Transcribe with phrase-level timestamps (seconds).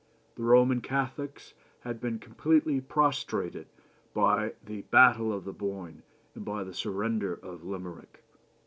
[0.33, 3.67] The Roman Catholics had been completely prostrated
[4.15, 6.01] by the battle of the Boyne
[6.33, 8.23] and by the surrender of Limerick.